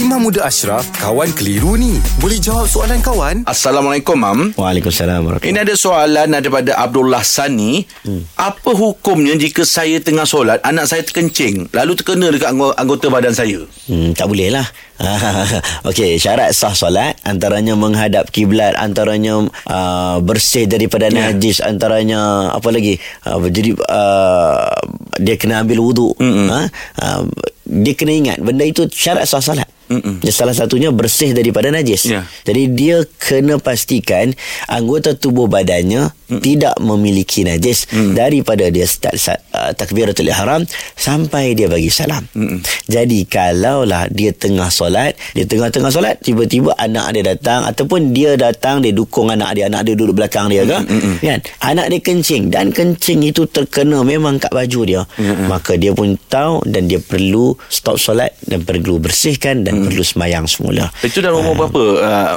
[0.00, 2.00] Imam Muda Ashraf, kawan keliru ni.
[2.16, 3.44] Boleh jawab soalan kawan?
[3.44, 4.56] Assalamualaikum, Mam.
[4.56, 7.84] Waalaikumsalam warahmatullahi Ini ada soalan daripada Abdullah Sani.
[8.00, 8.24] Hmm.
[8.32, 13.36] Apa hukumnya jika saya tengah solat, anak saya terkencing, lalu terkena dekat anggo- anggota badan
[13.36, 13.60] saya?
[13.92, 14.64] Hmm, tak boleh lah.
[15.88, 21.28] Okey, syarat sah solat antaranya menghadap kiblat, antaranya uh, bersih daripada Ya.
[21.28, 22.96] najis, antaranya apa lagi?
[23.20, 24.72] Uh, jadi uh,
[25.20, 26.16] dia kena ambil wuduk.
[26.16, 26.72] Ha?
[26.96, 27.28] Uh,
[27.68, 29.68] dia kena ingat benda itu syarat sah solat.
[29.90, 30.22] Mm-mm.
[30.30, 32.06] Salah satunya bersih daripada najis.
[32.06, 32.22] Ya.
[32.46, 34.30] Jadi dia kena pastikan
[34.70, 36.38] anggota tubuh badannya mm.
[36.38, 38.14] tidak memiliki najis mm.
[38.14, 39.18] daripada dia start
[39.50, 40.62] uh, takbiratul ihram
[40.94, 42.22] sampai dia bagi salam.
[42.38, 42.62] Mm.
[42.86, 48.86] Jadi kalaulah dia tengah solat, dia tengah-tengah solat tiba-tiba anak dia datang ataupun dia datang
[48.86, 50.78] dia dukung anak dia, anak dia duduk belakang dia ke?
[50.86, 51.14] Mm.
[51.18, 51.40] Kan?
[51.66, 55.02] Anak dia kencing dan kencing itu terkena memang kat baju dia.
[55.18, 55.50] Mm.
[55.50, 60.44] Maka dia pun tahu dan dia perlu stop solat dan perlu bersihkan dan perlu semayang
[60.44, 60.92] semula.
[61.00, 61.84] Itu dalam umur berapa,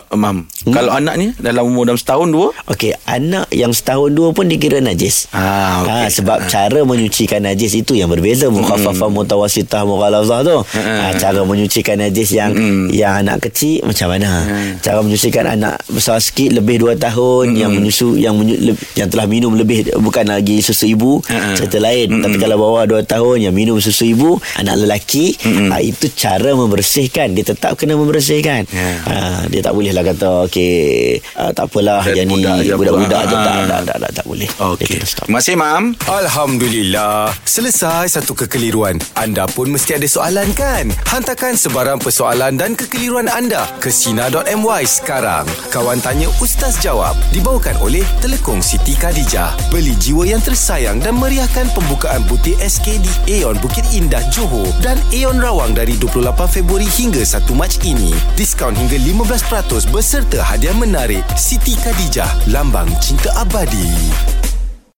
[0.10, 0.48] uh, Mam?
[0.64, 2.56] Kalau anak ni dalam umur dalam setahun, dua?
[2.72, 5.28] Okey, anak yang setahun dua pun dikira najis.
[5.36, 5.92] Ah, okey.
[5.92, 8.48] Ha, sebab cara menyucikan najis itu yang berbeza.
[8.48, 10.58] Mukhaffafah, mutawasitah, mughalazah tu.
[10.80, 12.56] Ha, cara menyucikan najis yang
[12.94, 14.32] yang anak kecil macam mana?
[14.80, 19.28] Cara menyucikan anak besar sikit lebih dua tahun yang menyusu yang menyu, le, yang telah
[19.28, 21.20] minum lebih bukan lagi susu ibu,
[21.60, 22.24] cerita lain.
[22.24, 25.36] Tapi kalau bawah dua tahun yang minum susu ibu, anak lelaki,
[25.70, 27.33] ha, itu cara membersihkan.
[27.34, 28.70] Dia tetap kena membersihkan.
[28.70, 28.90] Ya.
[29.04, 29.16] Ha,
[29.50, 33.42] dia tak boleh lah kata okey, uh, tak apalah yang ni budak budak-budak je tak,
[33.44, 33.66] Ah.
[33.68, 34.50] tak, tak, tak, tak boleh.
[34.50, 34.98] Dia Okey.
[35.04, 35.84] Terima kasih, Mam.
[36.08, 37.32] Alhamdulillah.
[37.44, 39.00] Selesai satu kekeliruan.
[39.16, 40.92] Anda pun mesti ada soalan kan?
[41.10, 45.48] Hantarkan sebarang persoalan dan kekeliruan anda ke Sina.my sekarang.
[45.72, 49.56] Kawan Tanya Ustaz Jawab dibawakan oleh Telekong Siti Khadijah.
[49.72, 55.00] Beli jiwa yang tersayang dan meriahkan pembukaan butik SK di Aeon Bukit Indah Johor dan
[55.10, 58.10] Aeon Rawang dari 28 Februari hingga 1 Mac ini.
[58.34, 61.22] Diskaun hingga 15% beserta hadiah menarik.
[61.38, 63.86] Siti Khadijah, lambang cinta abadi.